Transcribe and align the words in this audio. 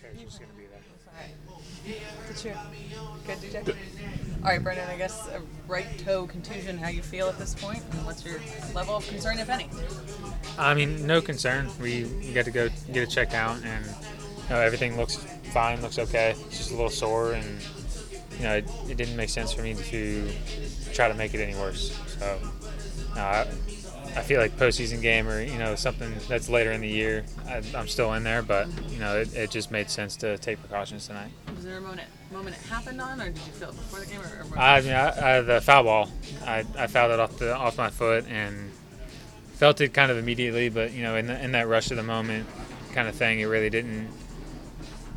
just 0.00 0.38
going 0.38 0.50
to 0.50 0.56
be 0.56 0.64
there. 0.64 0.80
Good 2.28 2.36
cheer. 2.36 2.56
Good, 3.26 3.38
DJ. 3.38 3.76
All 4.42 4.48
right, 4.48 4.62
Brandon. 4.62 4.88
I 4.88 4.96
guess 4.96 5.28
a 5.28 5.42
right 5.68 5.86
toe 5.98 6.26
contusion. 6.26 6.78
How 6.78 6.88
you 6.88 7.02
feel 7.02 7.28
at 7.28 7.38
this 7.38 7.54
point, 7.54 7.82
and 7.92 8.06
what's 8.06 8.24
your 8.24 8.40
level 8.74 8.96
of 8.96 9.06
concern, 9.08 9.38
if 9.38 9.50
any? 9.50 9.68
I 10.58 10.74
mean, 10.74 11.06
no 11.06 11.20
concern. 11.20 11.68
We, 11.80 12.04
we 12.04 12.32
got 12.32 12.44
to 12.46 12.50
go 12.50 12.68
get 12.92 13.02
it 13.02 13.10
checked 13.10 13.34
out, 13.34 13.56
and 13.64 13.84
you 13.84 14.50
know, 14.50 14.60
everything 14.60 14.96
looks 14.96 15.16
fine, 15.52 15.82
looks 15.82 15.98
okay. 15.98 16.34
It's 16.46 16.58
just 16.58 16.70
a 16.70 16.74
little 16.74 16.90
sore, 16.90 17.32
and 17.32 17.60
you 18.38 18.44
know, 18.44 18.56
it, 18.56 18.70
it 18.88 18.96
didn't 18.96 19.16
make 19.16 19.28
sense 19.28 19.52
for 19.52 19.62
me 19.62 19.74
to 19.74 20.30
try 20.92 21.08
to 21.08 21.14
make 21.14 21.34
it 21.34 21.40
any 21.40 21.54
worse. 21.54 21.96
So, 22.18 22.38
no, 23.14 23.20
I, 23.20 23.46
I 24.16 24.22
feel 24.22 24.40
like 24.40 24.56
postseason 24.56 25.00
game 25.00 25.28
or 25.28 25.40
you 25.40 25.58
know 25.58 25.74
something 25.74 26.12
that's 26.28 26.48
later 26.48 26.72
in 26.72 26.80
the 26.80 26.88
year, 26.88 27.24
I, 27.46 27.62
I'm 27.74 27.88
still 27.88 28.12
in 28.14 28.24
there, 28.24 28.42
but 28.42 28.68
you 28.90 28.98
know, 28.98 29.18
it, 29.18 29.34
it 29.34 29.50
just 29.50 29.70
made 29.70 29.90
sense 29.90 30.16
to 30.16 30.36
take 30.38 30.58
precautions 30.60 31.06
tonight. 31.06 31.30
Was 31.54 31.64
there 31.64 31.78
a 31.78 31.80
moment 31.80 32.08
moment 32.32 32.56
it 32.56 32.62
happened 32.66 33.00
on, 33.00 33.20
or 33.20 33.26
did 33.26 33.36
you 33.38 33.52
feel 33.52 33.70
it 33.70 33.76
before 33.76 34.00
the 34.00 34.06
game, 34.06 34.20
or? 34.20 34.54
or 34.54 34.58
I 34.58 34.80
mean, 34.80 34.92
I, 34.92 35.38
I, 35.38 35.40
the 35.40 35.60
foul 35.60 35.84
ball, 35.84 36.10
I, 36.44 36.64
I 36.78 36.86
fouled 36.86 37.12
it 37.12 37.20
off 37.20 37.38
the 37.38 37.54
off 37.54 37.78
my 37.78 37.90
foot 37.90 38.26
and 38.28 38.70
felt 39.54 39.80
it 39.80 39.92
kind 39.92 40.10
of 40.10 40.18
immediately, 40.18 40.68
but 40.68 40.92
you 40.92 41.02
know, 41.02 41.16
in, 41.16 41.26
the, 41.26 41.44
in 41.44 41.52
that 41.52 41.68
rush 41.68 41.90
of 41.90 41.96
the 41.96 42.02
moment, 42.02 42.46
kind 42.92 43.08
of 43.08 43.14
thing, 43.14 43.40
it 43.40 43.46
really 43.46 43.70
didn't 43.70 44.08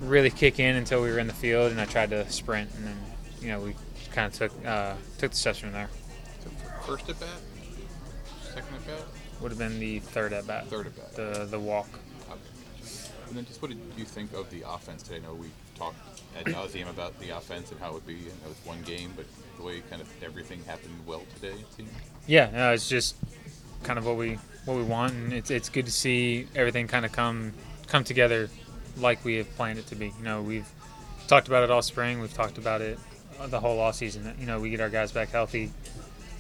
really 0.02 0.30
kick 0.30 0.60
in 0.60 0.76
until 0.76 1.02
we 1.02 1.10
were 1.12 1.20
in 1.20 1.28
the 1.28 1.34
field, 1.34 1.72
and 1.72 1.80
I 1.80 1.86
tried 1.86 2.10
to 2.12 2.30
sprint, 2.30 2.70
and 2.76 2.88
then 2.88 2.98
you 3.42 3.48
know 3.48 3.60
we 3.60 3.76
kind 4.12 4.28
of 4.28 4.34
took 4.34 4.66
uh, 4.66 4.96
took 5.18 5.32
the 5.32 5.38
steps 5.38 5.60
from 5.60 5.72
there. 5.72 5.90
First 6.86 7.10
at 7.10 7.20
bat, 7.20 7.30
second 8.54 8.76
at 8.76 8.88
bat, 8.88 9.06
Would 9.42 9.52
have 9.52 9.60
been 9.60 9.80
the 9.80 10.00
third 10.00 10.34
at 10.34 10.48
bat, 10.48 10.68
third 10.68 10.88
at 10.88 10.96
bat. 10.96 11.16
the 11.16 11.46
the 11.46 11.60
walk. 11.60 11.88
Okay. 12.30 12.40
And 13.28 13.38
then 13.38 13.46
just 13.46 13.62
what 13.62 13.70
did 13.70 13.80
you 13.98 14.06
think 14.06 14.34
of 14.34 14.50
the 14.50 14.64
offense 14.68 15.04
today? 15.04 15.18
I 15.18 15.20
know 15.20 15.34
we 15.34 15.48
talked 15.76 15.98
ad 16.38 16.46
nauseum 16.46 16.90
about 16.90 17.20
the 17.20 17.30
offense 17.32 17.72
and 17.72 17.80
how 17.80 17.90
it 17.90 17.94
would 17.96 18.08
be. 18.08 18.14
I 18.16 18.46
know 18.46 18.52
it's 18.52 18.66
one 18.66 18.82
game, 18.84 19.14
but 19.16 19.26
the 19.58 19.64
way 19.64 19.82
kind 19.90 20.02
of 20.02 20.10
everything 20.24 20.64
happened 20.66 20.94
well 21.06 21.24
today, 21.36 21.54
it 21.60 21.74
seemed. 21.76 21.90
Yeah, 22.28 22.50
no, 22.52 22.72
it's 22.74 22.88
just 22.90 23.16
kind 23.84 23.98
of 24.00 24.06
what 24.06 24.18
we 24.18 24.38
what 24.66 24.78
we 24.78 24.84
want, 24.84 25.14
and 25.14 25.34
it's 25.34 25.52
it's 25.52 25.70
good 25.70 25.86
to 25.86 25.92
see 25.92 26.48
everything 26.56 26.88
kind 26.88 27.06
of 27.06 27.12
come 27.12 27.54
come 27.88 28.04
together 28.04 28.50
like 28.98 29.24
we 29.26 29.36
have 29.36 29.50
planned 29.56 29.80
it 29.80 29.88
to 29.88 29.96
be. 29.96 30.08
You 30.18 30.24
know, 30.24 30.42
we've 30.42 30.70
talked 31.28 31.48
about 31.48 31.64
it 31.64 31.72
all 31.72 31.82
spring. 31.82 32.20
We've 32.20 32.34
talked 32.34 32.58
about 32.58 32.82
it 32.82 33.00
the 33.48 33.60
whole 33.60 33.80
off 33.80 33.96
season. 33.96 34.34
You 34.40 34.46
know, 34.46 34.60
we 34.60 34.70
get 34.70 34.80
our 34.80 34.90
guys 34.90 35.12
back 35.12 35.30
healthy. 35.30 35.72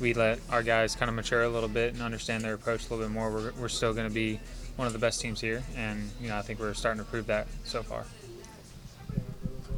We 0.04 0.14
let 0.14 0.40
our 0.50 0.64
guys 0.64 0.98
kind 0.98 1.08
of 1.08 1.16
mature 1.16 1.44
a 1.44 1.50
little 1.50 1.70
bit 1.70 1.94
and 1.94 2.04
understand 2.04 2.44
their 2.44 2.56
approach 2.56 2.82
a 2.82 2.94
little 2.94 3.08
bit 3.08 3.14
more. 3.14 3.32
We're, 3.32 3.54
we're 3.54 3.70
still 3.70 3.94
going 3.94 4.06
to 4.06 4.14
be 4.14 4.38
one 4.76 4.86
of 4.86 4.92
the 4.92 5.00
best 5.00 5.22
teams 5.22 5.40
here, 5.40 5.64
and 5.78 6.12
you 6.20 6.28
know, 6.28 6.38
I 6.38 6.42
think 6.42 6.60
we're 6.60 6.74
starting 6.74 7.02
to 7.02 7.10
prove 7.10 7.28
that 7.28 7.48
so 7.64 7.84
far. 7.84 8.04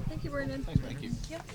Thank 0.10 0.24
you, 0.24 0.32
Brandon. 0.32 0.64
Thank 0.64 1.04
you. 1.04 1.12
Yep. 1.30 1.46